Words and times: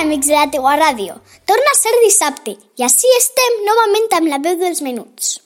Amics 0.00 0.30
de 0.30 0.36
la 0.38 0.48
teua 0.52 0.78
ràdio. 0.80 1.20
Torna 1.46 1.74
a 1.74 1.78
ser 1.78 1.92
dissabte 2.04 2.56
i 2.56 2.84
així 2.86 3.10
estem 3.18 3.62
novament 3.68 4.10
amb 4.18 4.32
la 4.32 4.42
veu 4.42 4.58
dels 4.60 4.82
menuts. 4.86 5.38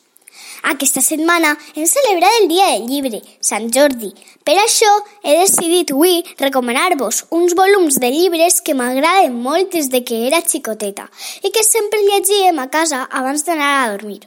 Aquesta 0.65 1.03
setmana 1.05 1.51
hem 1.77 1.85
celebrat 1.85 2.39
el 2.41 2.47
Dia 2.49 2.71
del 2.73 2.87
Llibre, 2.89 3.21
Sant 3.45 3.67
Jordi. 3.75 4.09
Per 4.49 4.55
això 4.63 4.91
he 5.23 5.35
decidit 5.43 5.93
avui 5.93 6.23
recomanar-vos 6.41 7.25
uns 7.37 7.53
volums 7.59 8.01
de 8.01 8.13
llibres 8.15 8.63
que 8.65 8.77
m'agraden 8.79 9.37
molt 9.47 9.75
des 9.77 9.91
de 9.93 10.01
que 10.09 10.25
era 10.29 10.41
xicoteta 10.41 11.11
i 11.43 11.52
que 11.52 11.66
sempre 11.66 12.01
llegíem 12.09 12.63
a 12.63 12.71
casa 12.73 13.05
abans 13.11 13.45
d'anar 13.45 13.75
a 13.83 13.91
dormir. 13.93 14.23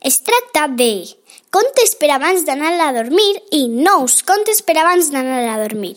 Es 0.00 0.22
tracta 0.22 0.68
de 0.68 0.92
Contes 1.50 1.94
per 1.96 2.10
abans 2.12 2.44
d'anar 2.44 2.74
a 2.84 2.92
dormir 2.92 3.30
i 3.56 3.62
nous 3.72 4.18
contes 4.28 4.60
per 4.62 4.76
abans 4.76 5.08
d'anar 5.10 5.46
a 5.48 5.60
dormir. 5.62 5.94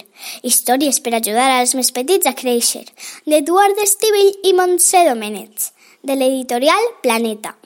Històries 0.48 1.02
per 1.04 1.12
ajudar 1.18 1.50
als 1.58 1.76
més 1.76 1.92
petits 1.92 2.30
a 2.30 2.34
créixer, 2.34 2.86
d'Eduard 3.28 3.82
Estivell 3.84 4.32
i 4.48 4.54
Montse 4.56 5.04
Domènech, 5.10 5.68
de 6.08 6.16
l'editorial 6.16 6.88
Planeta. 7.04 7.58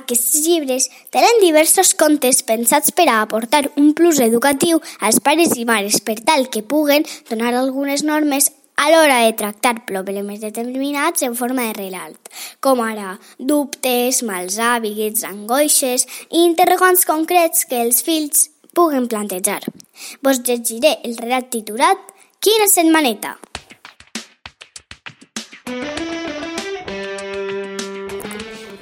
Aquests 0.00 0.42
llibres 0.44 0.90
tenen 1.14 1.38
diversos 1.40 1.94
contes 1.96 2.42
pensats 2.44 2.90
per 2.92 3.06
a 3.08 3.22
aportar 3.22 3.62
un 3.80 3.94
plus 3.96 4.18
educatiu 4.20 4.82
als 5.00 5.22
pares 5.24 5.54
i 5.56 5.64
mares 5.64 6.02
per 6.04 6.18
tal 6.26 6.50
que 6.52 6.66
puguen 6.66 7.06
donar 7.30 7.54
algunes 7.54 8.02
normes 8.04 8.50
a 8.78 8.90
l'hora 8.92 9.24
de 9.26 9.32
tractar 9.34 9.84
problemes 9.86 10.38
determinats 10.40 11.24
en 11.26 11.34
forma 11.34 11.64
de 11.66 11.74
relat, 11.74 12.30
com 12.62 12.78
ara 12.84 13.16
dubtes, 13.38 14.22
mals 14.22 14.60
hàbits, 14.62 15.24
angoixes 15.26 16.06
i 16.30 16.44
interrogants 16.46 17.02
concrets 17.08 17.66
que 17.66 17.80
els 17.82 18.04
fills 18.06 18.46
puguen 18.78 19.08
plantejar. 19.10 19.64
Vos 20.22 20.44
llegiré 20.46 20.94
el 21.02 21.18
relat 21.18 21.50
titulat 21.50 21.98
Quina 22.38 22.68
setmaneta? 22.70 23.32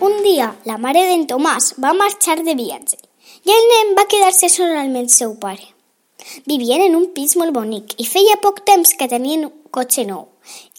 Un 0.05 0.19
dia, 0.27 0.51
la 0.69 0.77
mare 0.77 1.07
d'en 1.09 1.25
Tomàs 1.31 1.73
va 1.81 1.95
marxar 1.97 2.37
de 2.45 2.53
viatge 2.59 3.01
i 3.49 3.55
el 3.55 3.71
nen 3.73 3.97
va 3.97 4.05
quedar-se 4.13 4.53
sol 4.53 4.77
amb 4.77 5.01
el 5.01 5.09
seu 5.09 5.33
pare. 5.41 5.73
Vivien 6.45 6.85
en 6.85 6.97
un 6.99 7.07
pis 7.17 7.33
molt 7.41 7.57
bonic 7.57 7.97
i 8.03 8.05
feia 8.05 8.37
poc 8.45 8.61
temps 8.69 8.93
que 8.99 9.09
tenien 9.09 9.49
cotxe 9.77 10.07
nou. 10.09 10.25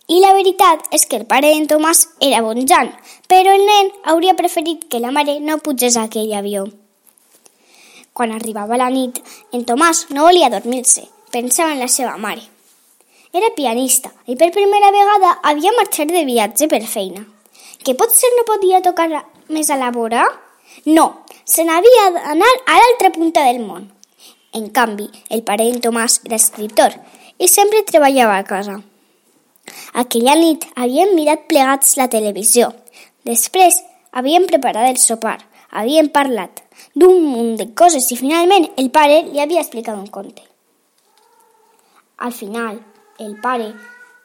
I 0.07 0.21
la 0.23 0.31
veritat 0.33 0.85
és 0.95 1.03
que 1.05 1.17
el 1.19 1.25
pare 1.29 1.49
d'en 1.51 1.65
Tomàs 1.67 2.05
era 2.23 2.41
bon 2.45 2.61
Jan, 2.69 2.93
però 3.27 3.53
el 3.53 3.65
nen 3.67 3.89
hauria 4.07 4.37
preferit 4.39 4.85
que 4.87 5.01
la 5.03 5.11
mare 5.11 5.39
no 5.43 5.57
pugés 5.63 5.97
a 5.97 6.05
aquell 6.07 6.31
avió. 6.33 6.63
Quan 8.15 8.31
arribava 8.33 8.79
la 8.79 8.87
nit, 8.89 9.19
en 9.51 9.65
Tomàs 9.67 10.05
no 10.15 10.23
volia 10.25 10.49
dormir-se, 10.49 11.03
pensava 11.35 11.75
en 11.75 11.83
la 11.83 11.91
seva 11.91 12.15
mare. 12.17 12.45
Era 13.35 13.51
pianista 13.53 14.13
i 14.25 14.37
per 14.39 14.53
primera 14.55 14.93
vegada 14.95 15.35
havia 15.43 15.75
marxat 15.75 16.15
de 16.15 16.23
viatge 16.25 16.71
per 16.71 16.81
feina. 16.87 17.27
Que 17.83 17.93
potser 17.99 18.31
no 18.37 18.47
podia 18.47 18.81
tocar 18.81 19.09
més 19.51 19.69
a 19.69 19.77
la 19.77 19.91
vora? 19.91 20.23
No, 20.87 21.07
se 21.43 21.67
n'havia 21.67 22.09
d'anar 22.15 22.53
a 22.65 22.79
l'altra 22.79 23.11
punta 23.11 23.43
del 23.51 23.59
món. 23.59 23.91
En 24.55 24.71
canvi, 24.71 25.11
el 25.29 25.43
pare 25.43 25.67
d'en 25.67 25.83
Tomàs 25.83 26.21
era 26.25 26.39
escriptor 26.39 26.95
i 27.37 27.51
sempre 27.51 27.83
treballava 27.91 28.39
a 28.39 28.47
casa. 28.47 28.79
Aquella 29.93 30.35
nit 30.39 30.65
havien 30.75 31.15
mirat 31.15 31.47
plegats 31.49 31.95
la 31.97 32.07
televisió. 32.11 32.71
Després 33.27 33.81
havien 34.11 34.45
preparat 34.49 34.89
el 34.91 34.99
sopar, 35.01 35.39
havien 35.71 36.09
parlat 36.13 36.63
d'un 36.95 37.21
munt 37.23 37.55
de 37.59 37.67
coses 37.77 38.11
i 38.11 38.17
finalment 38.19 38.67
el 38.77 38.89
pare 38.93 39.23
li 39.27 39.41
havia 39.43 39.63
explicat 39.63 39.97
un 39.97 40.07
conte. 40.07 40.43
Al 42.17 42.33
final, 42.33 42.79
el 43.19 43.35
pare 43.41 43.73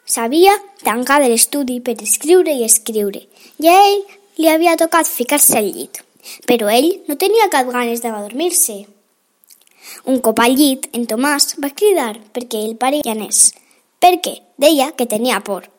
s'havia 0.05 0.53
tancat 0.83 1.25
l'estudi 1.27 1.79
per 1.81 1.95
escriure 2.01 2.53
i 2.53 2.65
escriure 2.65 3.21
i 3.61 3.69
a 3.69 3.75
ell 3.89 4.01
li 4.41 4.49
havia 4.49 4.77
tocat 4.79 5.07
ficar-se 5.07 5.59
al 5.59 5.69
llit, 5.69 6.01
però 6.49 6.71
ell 6.73 6.89
no 7.07 7.19
tenia 7.21 7.51
cap 7.53 7.69
ganes 7.69 8.01
de 8.01 8.11
dormir-se. 8.13 8.79
Un 10.09 10.19
cop 10.25 10.39
al 10.41 10.55
llit, 10.57 10.87
en 10.97 11.05
Tomàs 11.05 11.53
va 11.61 11.69
cridar 11.69 12.15
perquè 12.33 12.63
el 12.65 12.75
pare 12.81 13.03
hi 13.03 13.11
anés, 13.13 13.51
perquè 14.03 14.41
deia 14.59 14.91
que 14.97 15.07
tenia 15.07 15.39
por. 15.47 15.69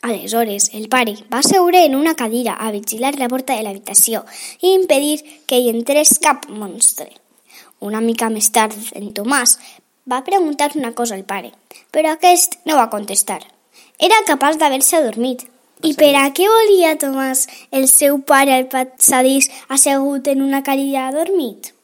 Aleshores, 0.00 0.70
el 0.72 0.88
pare 0.88 1.12
va 1.28 1.42
seure 1.42 1.84
en 1.84 1.96
una 1.96 2.14
cadira 2.14 2.54
a 2.54 2.70
vigilar 2.70 3.18
la 3.18 3.28
porta 3.28 3.56
de 3.56 3.66
l'habitació 3.66 4.22
i 4.62 4.72
impedir 4.72 5.20
que 5.46 5.58
hi 5.58 5.68
entrés 5.68 6.16
cap 6.24 6.46
monstre. 6.48 7.10
Una 7.84 8.00
mica 8.00 8.30
més 8.32 8.48
tard, 8.54 8.74
en 8.96 9.12
Tomàs 9.12 9.58
va 10.08 10.24
preguntar 10.24 10.70
una 10.80 10.94
cosa 10.94 11.18
al 11.18 11.26
pare, 11.28 11.52
però 11.92 12.14
aquest 12.14 12.56
no 12.64 12.80
va 12.80 12.88
contestar. 12.90 13.42
Era 13.98 14.24
capaç 14.26 14.56
d'haver-se 14.56 14.96
adormit. 14.96 15.44
I 15.84 15.92
per 15.94 16.14
a 16.18 16.28
què 16.34 16.46
volia 16.48 16.96
Tomàs 16.98 17.46
el 17.70 17.88
seu 17.92 18.22
pare 18.26 18.54
al 18.56 18.70
passadís 18.72 19.50
assegut 19.68 20.26
en 20.32 20.42
una 20.42 20.62
cadira 20.62 21.08
adormit? 21.12 21.74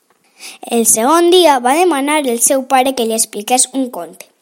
El 0.62 0.87
segon 0.87 1.31
dia 1.31 1.59
va 1.59 1.76
demanar 1.78 2.22
al 2.22 2.41
seu 2.41 2.65
pare 2.71 2.94
que 2.94 3.06
li 3.06 3.15
expliqués 3.19 3.69
un 3.72 3.91
conte. 3.91 4.34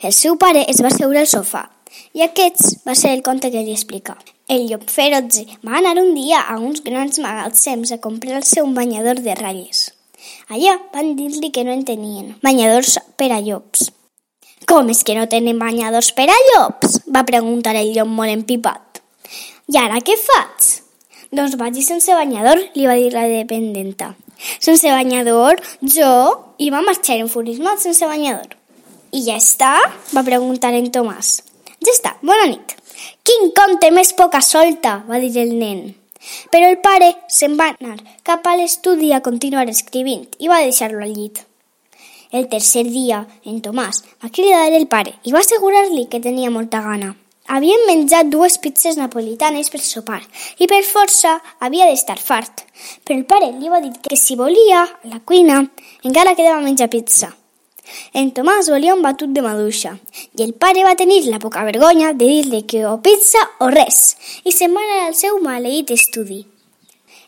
El 0.00 0.12
seu 0.12 0.36
pare 0.40 0.64
es 0.70 0.82
va 0.84 0.92
seure 0.94 1.20
al 1.22 1.30
sofà 1.30 1.66
i 2.16 2.22
aquest 2.24 2.86
va 2.86 2.94
ser 2.98 3.12
el 3.14 3.22
conte 3.26 3.50
que 3.52 3.62
li 3.64 3.74
explica. 3.74 4.16
El 4.48 4.68
llop 4.70 4.86
ferotge 4.90 5.44
va 5.66 5.78
anar 5.80 5.96
un 6.02 6.14
dia 6.14 6.40
a 6.40 6.58
uns 6.62 6.82
grans 6.86 7.18
magatzems 7.22 7.92
a 7.92 8.00
comprar-se 8.00 8.62
un 8.62 8.74
banyador 8.74 9.20
de 9.24 9.34
ratlles. 9.34 9.90
Allà 10.48 10.76
van 10.94 11.14
dir-li 11.18 11.50
que 11.52 11.64
no 11.66 11.74
en 11.74 11.84
tenien 11.88 12.34
banyadors 12.46 12.98
per 13.18 13.30
a 13.34 13.40
llops. 13.42 13.90
Com 14.66 14.90
és 14.90 15.02
que 15.06 15.14
no 15.18 15.28
tenen 15.30 15.60
banyadors 15.62 16.12
per 16.16 16.28
a 16.30 16.38
llops? 16.50 17.00
va 17.12 17.26
preguntar 17.28 17.76
el 17.78 17.92
llop 17.94 18.10
molt 18.10 18.32
empipat. 18.32 19.02
I 19.70 19.78
ara 19.82 20.00
què 20.02 20.16
faig? 20.18 20.72
Doncs 21.34 21.56
vagi 21.60 21.82
sense 21.82 22.14
banyador, 22.14 22.62
li 22.74 22.86
va 22.86 22.94
dir 22.98 23.12
la 23.14 23.26
dependenta. 23.30 24.14
Sense 24.58 24.90
banyador? 24.90 25.60
Jo? 25.82 26.12
I 26.58 26.70
va 26.70 26.84
marxar 26.86 27.18
enfurismat 27.20 27.82
sense 27.82 28.06
banyador. 28.06 28.56
I 29.12 29.22
ja 29.26 29.36
està? 29.38 29.74
va 30.14 30.24
preguntar 30.26 30.72
en 30.74 30.90
Tomàs. 30.92 31.36
Ja 31.84 31.92
està, 31.92 32.16
bona 32.22 32.48
nit. 32.50 32.74
Quin 33.26 33.50
conte 33.56 33.90
més 33.94 34.12
poca 34.16 34.40
solta, 34.42 35.02
va 35.08 35.20
dir 35.22 35.34
el 35.42 35.52
nen. 35.58 35.84
Però 36.50 36.68
el 36.70 36.80
pare 36.82 37.12
se'n 37.30 37.54
va 37.58 37.68
anar 37.74 37.98
cap 38.26 38.46
a 38.46 38.56
l'estudi 38.58 39.12
a 39.12 39.22
continuar 39.22 39.68
escrivint 39.70 40.24
i 40.42 40.50
va 40.50 40.62
deixar-lo 40.64 41.04
al 41.04 41.14
llit. 41.14 41.44
El 42.32 42.48
tercer 42.50 42.84
dia, 42.90 43.22
en 43.46 43.60
Tomàs 43.62 44.02
va 44.22 44.32
cridar 44.34 44.66
el 44.72 44.88
pare 44.90 45.14
i 45.22 45.36
va 45.36 45.44
assegurar-li 45.44 46.08
que 46.10 46.22
tenia 46.24 46.50
molta 46.50 46.82
gana. 46.82 47.14
Havien 47.46 47.86
menjat 47.86 48.26
dues 48.26 48.58
pizzas 48.58 48.96
napolitanes 48.98 49.70
per 49.70 49.78
sopar 49.78 50.18
i 50.58 50.66
per 50.66 50.82
força 50.82 51.36
havia 51.62 51.86
d'estar 51.86 52.18
fart. 52.18 52.64
Però 53.06 53.14
el 53.14 53.26
pare 53.30 53.52
li 53.54 53.70
va 53.70 53.80
dir 53.84 53.94
que 54.02 54.18
si 54.18 54.34
volia, 54.34 54.82
a 54.82 55.12
la 55.12 55.22
cuina, 55.22 55.62
encara 56.02 56.34
quedava 56.34 56.64
menjar 56.64 56.90
pizza. 56.90 57.30
En 58.16 58.32
Tomàs 58.34 58.70
volia 58.72 58.94
un 58.96 59.02
batut 59.04 59.30
de 59.34 59.42
maduixa 59.44 59.94
i 60.38 60.42
el 60.44 60.52
pare 60.62 60.82
va 60.86 60.96
tenir 60.98 61.22
la 61.26 61.38
poca 61.42 61.64
vergonya 61.68 62.12
de 62.12 62.26
dir-li 62.26 62.62
que 62.70 62.82
o 62.88 62.96
pizza 63.04 63.42
o 63.62 63.70
res 63.74 64.00
i 64.44 64.52
se'n 64.52 64.74
va 64.74 64.82
anar 64.84 65.06
al 65.06 65.16
seu 65.18 65.38
maleït 65.44 65.92
estudi. 65.94 66.42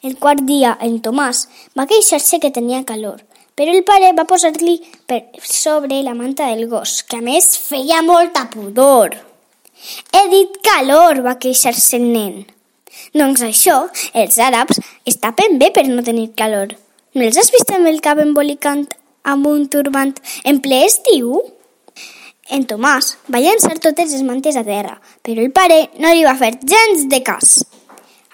El 0.03 0.19
quart 0.23 0.45
dia, 0.47 0.77
en 0.81 1.01
Tomàs 1.03 1.47
va 1.79 1.87
queixar-se 1.91 2.39
que 2.43 2.55
tenia 2.55 2.85
calor, 2.87 3.23
però 3.59 3.73
el 3.75 3.83
pare 3.87 4.13
va 4.15 4.27
posar-li 4.31 4.77
per 5.11 5.25
sobre 5.43 6.03
la 6.07 6.15
manta 6.15 6.47
del 6.53 6.69
gos, 6.71 7.03
que 7.03 7.19
a 7.19 7.25
més 7.25 7.57
feia 7.59 8.03
molta 8.07 8.47
pudor. 8.53 9.17
He 10.15 10.23
dit 10.31 10.55
calor, 10.63 11.23
va 11.27 11.39
queixar-se 11.43 11.99
el 11.99 12.07
nen. 12.13 12.47
Doncs 13.15 13.43
això, 13.47 13.81
els 14.15 14.39
àrabs 14.39 14.79
es 15.07 15.19
tapen 15.23 15.59
bé 15.59 15.73
per 15.75 15.87
no 15.89 16.07
tenir 16.07 16.31
calor. 16.39 16.75
No 17.15 17.27
els 17.27 17.39
has 17.41 17.51
vist 17.55 17.71
amb 17.75 17.91
el 17.91 17.99
cap 18.05 18.23
embolicant 18.23 18.87
amb 19.23 19.47
un 19.47 19.67
turbant 19.73 20.15
en 20.45 20.61
ple 20.65 20.85
estiu? 20.87 21.41
En 22.49 22.65
Tomàs 22.65 23.15
va 23.29 23.43
llançar 23.45 23.77
totes 23.77 24.13
les 24.15 24.25
mantes 24.25 24.57
a 24.57 24.65
terra, 24.65 24.95
però 25.23 25.45
el 25.45 25.53
pare 25.53 25.91
no 26.01 26.13
li 26.15 26.25
va 26.25 26.37
fer 26.39 26.55
gens 26.65 27.05
de 27.13 27.21
cas. 27.23 27.59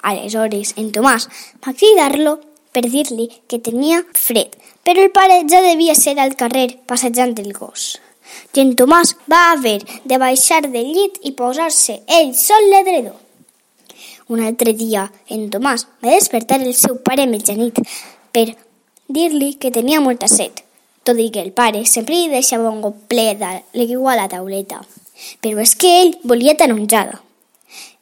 Aleshores, 0.04 0.74
en 0.78 0.92
Tomàs 0.94 1.26
va 1.64 1.74
cridar-lo 1.74 2.36
per 2.74 2.84
dir-li 2.90 3.28
que 3.48 3.58
tenia 3.58 4.02
fred, 4.14 4.54
però 4.86 5.02
el 5.02 5.12
pare 5.14 5.42
ja 5.50 5.62
devia 5.64 5.94
ser 5.98 6.14
al 6.18 6.34
carrer 6.38 6.68
passejant 6.86 7.36
el 7.42 7.52
gos. 7.52 7.98
i 8.54 8.60
en 8.60 8.72
Tomàs 8.78 9.14
va 9.30 9.52
haver 9.52 9.80
de 10.04 10.18
baixar 10.18 10.62
del 10.62 10.90
llit 10.94 11.18
i 11.22 11.32
posar-se 11.38 12.00
ell 12.18 12.34
sol 12.34 12.70
l'edredor. 12.70 13.16
Un 14.28 14.40
altre 14.42 14.72
dia, 14.72 15.10
en 15.28 15.50
Tomàs 15.50 15.86
va 16.02 16.14
despertar 16.14 16.60
el 16.62 16.74
seu 16.74 16.96
pare 17.04 17.26
mitjanit 17.30 17.80
per 18.32 18.46
dir-li 19.08 19.54
que 19.60 19.70
tenia 19.70 20.00
molta 20.00 20.28
set, 20.32 20.63
tot 21.04 21.20
i 21.20 21.30
que 21.30 21.42
el 21.44 21.52
pare 21.52 21.84
sempre 21.88 22.16
li 22.16 22.32
deixava 22.32 22.70
un 22.70 22.80
got 22.84 23.04
ple 23.10 23.26
l'aigua 23.38 24.14
a 24.14 24.18
la 24.22 24.30
tauleta. 24.32 24.80
Però 25.40 25.60
és 25.62 25.74
que 25.78 25.92
ell 26.00 26.16
volia 26.24 26.56
taronjada. 26.58 27.20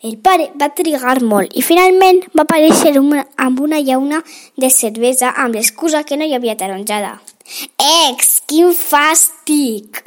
El 0.02 0.16
pare 0.18 0.48
va 0.58 0.72
trigar 0.74 1.20
molt 1.22 1.52
i 1.54 1.62
finalment 1.62 2.22
va 2.34 2.42
aparèixer 2.42 2.96
una, 2.98 3.26
amb 3.38 3.60
una 3.62 3.78
llauna 3.78 4.22
de 4.58 4.70
cervesa 4.70 5.30
amb 5.44 5.54
l'excusa 5.54 6.02
que 6.02 6.18
no 6.18 6.26
hi 6.26 6.34
havia 6.34 6.56
taronjada. 6.58 7.20
Ex, 7.78 8.40
quin 8.50 8.72
fàstic! 8.74 10.02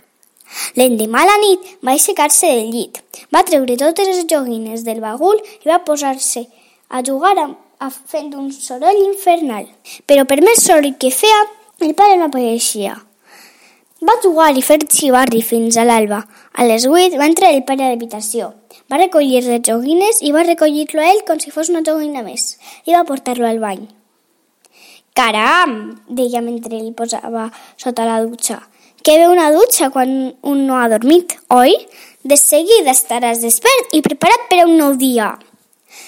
L'endemà 0.79 1.23
a 1.23 1.29
la 1.29 1.35
nit 1.39 1.71
va 1.83 1.93
aixecar-se 1.95 2.47
del 2.47 2.71
llit, 2.73 2.99
va 3.31 3.43
treure 3.47 3.75
totes 3.79 4.11
les 4.11 4.27
joguines 4.31 4.83
del 4.87 5.01
bagul 5.03 5.39
i 5.39 5.71
va 5.71 5.81
posar-se 5.87 6.45
a 6.89 7.01
jugar 7.03 7.35
amb, 7.43 7.57
a, 7.79 7.89
fent 7.89 8.33
un 8.39 8.51
soroll 8.55 9.01
infernal. 9.03 9.67
Però 10.07 10.25
per 10.27 10.39
més 10.43 10.63
soroll 10.63 10.95
que 10.99 11.11
feia, 11.11 11.41
el 11.85 11.93
pare 11.93 12.17
no 12.17 12.29
apareixia. 12.29 12.95
Va 14.05 14.15
jugar 14.23 14.51
i 14.57 14.63
fer 14.65 14.79
xivarri 14.83 15.41
fins 15.45 15.77
a 15.77 15.85
l'alba. 15.85 16.23
A 16.53 16.65
les 16.65 16.85
8 16.89 17.19
va 17.21 17.29
entrar 17.29 17.51
el 17.53 17.63
pare 17.67 17.85
a 17.85 17.91
l'habitació. 17.91 18.53
Va 18.91 18.99
recollir 19.01 19.43
les 19.45 19.61
joguines 19.65 20.21
i 20.21 20.33
va 20.35 20.43
recollir-lo 20.45 21.01
a 21.01 21.11
ell 21.13 21.21
com 21.27 21.39
si 21.41 21.53
fos 21.53 21.71
una 21.73 21.83
joguina 21.85 22.25
més 22.25 22.55
i 22.85 22.93
va 22.93 23.05
portar-lo 23.07 23.47
al 23.47 23.61
bany. 23.63 23.85
Caram! 25.15 25.95
deia 26.09 26.41
mentre 26.43 26.75
li 26.75 26.91
posava 26.91 27.47
sota 27.77 28.05
la 28.09 28.19
dutxa. 28.25 28.59
Que 29.05 29.19
ve 29.21 29.29
una 29.29 29.51
dutxa 29.53 29.91
quan 29.93 30.11
un 30.41 30.65
no 30.67 30.77
ha 30.81 30.89
dormit, 30.89 31.37
oi? 31.53 31.77
De 32.25 32.37
seguida 32.41 32.91
estaràs 32.91 33.41
despert 33.45 33.93
i 33.93 34.01
preparat 34.01 34.49
per 34.49 34.63
a 34.63 34.65
un 34.65 34.75
nou 34.81 34.97
dia. 34.97 35.35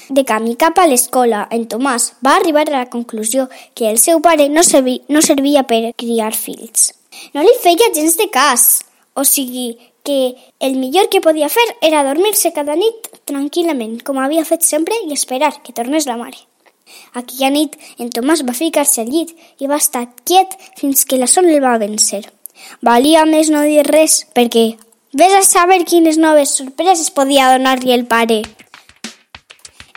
De 0.10 0.24
camí 0.24 0.56
cap 0.56 0.80
a 0.80 0.88
l'escola, 0.88 1.48
en 1.52 1.66
Tomàs 1.68 2.14
va 2.24 2.38
arribar 2.38 2.64
a 2.70 2.76
la 2.78 2.86
conclusió 2.90 3.50
que 3.76 3.90
el 3.92 4.00
seu 4.00 4.22
pare 4.24 4.48
no, 4.50 4.64
servia, 4.64 5.04
no 5.10 5.22
servia 5.22 5.66
per 5.68 5.92
criar 6.00 6.32
fills. 6.32 6.94
No 7.34 7.44
li 7.44 7.56
feia 7.64 7.92
gens 7.96 8.16
de 8.20 8.30
cas, 8.32 8.68
o 9.16 9.26
sigui 9.28 9.76
que 10.08 10.38
el 10.64 10.78
millor 10.80 11.10
que 11.12 11.20
podia 11.20 11.50
fer 11.52 11.66
era 11.82 12.06
dormir-se 12.08 12.54
cada 12.56 12.78
nit 12.80 13.10
tranquil·lament, 13.28 14.00
com 14.08 14.22
havia 14.24 14.46
fet 14.48 14.64
sempre, 14.64 14.96
i 15.04 15.12
esperar 15.12 15.58
que 15.64 15.76
tornés 15.76 16.08
la 16.08 16.16
mare. 16.16 16.40
Aquella 17.20 17.52
nit, 17.52 17.76
en 18.00 18.08
Tomàs 18.16 18.46
va 18.48 18.56
ficar-se 18.56 19.04
al 19.04 19.12
llit 19.12 19.34
i 19.60 19.68
va 19.68 19.82
estar 19.82 20.06
quiet 20.24 20.56
fins 20.80 21.04
que 21.04 21.20
la 21.20 21.28
son 21.28 21.50
el 21.52 21.60
va 21.64 21.76
vencer. 21.82 22.24
Valia 22.82 23.26
més 23.28 23.52
no 23.52 23.66
dir 23.68 23.84
res, 23.90 24.22
perquè 24.34 24.78
vés 25.12 25.36
a 25.36 25.44
saber 25.44 25.84
quines 25.84 26.18
noves 26.22 26.56
sorpreses 26.56 27.12
podia 27.12 27.52
donar-li 27.58 27.92
el 27.92 28.08
pare. 28.08 28.44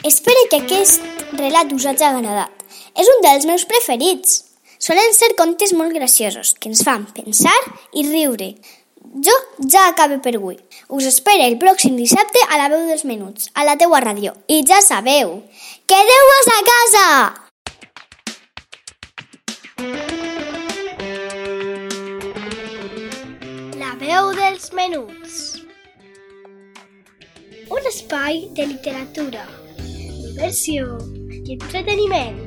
Espero 0.02 0.46
que 0.48 0.62
aquest 0.62 1.02
relat 1.36 1.72
us 1.76 1.86
hagi 1.86 2.06
agradat. 2.06 2.52
És 2.96 3.08
un 3.14 3.20
dels 3.24 3.46
meus 3.48 3.66
preferits. 3.68 4.44
Solen 4.80 5.12
ser 5.12 5.34
contes 5.36 5.74
molt 5.76 5.92
graciosos, 5.92 6.54
que 6.56 6.70
ens 6.72 6.80
fan 6.86 7.04
pensar 7.16 7.56
i 7.92 8.06
riure. 8.08 8.54
Jo 9.26 9.34
ja 9.66 9.88
acabe 9.90 10.20
per 10.24 10.36
avui. 10.38 10.56
Us 10.88 11.04
espero 11.10 11.44
el 11.44 11.58
pròxim 11.60 12.00
dissabte 12.00 12.40
a 12.48 12.62
la 12.62 12.70
veu 12.72 12.88
dels 12.88 13.04
menuts, 13.04 13.50
a 13.52 13.66
la 13.68 13.76
teua 13.76 14.00
ràdio. 14.00 14.32
I 14.48 14.62
ja 14.64 14.80
sabeu, 14.80 15.42
quedeu-vos 15.90 16.52
a 16.56 16.60
casa! 16.72 17.06
veu 24.00 24.30
dels 24.34 24.70
menuts. 24.72 25.34
Un 27.70 27.88
espai 27.90 28.48
de 28.56 28.64
literatura, 28.72 29.44
diversió 30.40 30.96
i 31.44 31.52
entreteniment. 31.52 32.38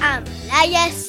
Amb 0.00 0.30
Laia. 0.46 1.07